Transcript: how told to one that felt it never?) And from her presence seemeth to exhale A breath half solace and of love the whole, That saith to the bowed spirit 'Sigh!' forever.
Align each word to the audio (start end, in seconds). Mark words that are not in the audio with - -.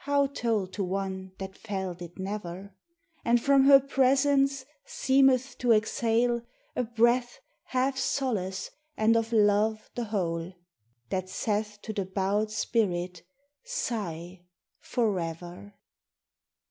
how 0.00 0.26
told 0.26 0.74
to 0.74 0.84
one 0.84 1.32
that 1.38 1.56
felt 1.56 2.02
it 2.02 2.18
never?) 2.18 2.74
And 3.24 3.40
from 3.40 3.64
her 3.64 3.80
presence 3.80 4.66
seemeth 4.84 5.56
to 5.56 5.72
exhale 5.72 6.42
A 6.76 6.84
breath 6.84 7.38
half 7.64 7.96
solace 7.96 8.70
and 8.98 9.16
of 9.16 9.32
love 9.32 9.88
the 9.94 10.04
whole, 10.04 10.52
That 11.08 11.30
saith 11.30 11.78
to 11.80 11.94
the 11.94 12.04
bowed 12.04 12.50
spirit 12.50 13.22
'Sigh!' 13.64 14.44
forever. 14.80 15.72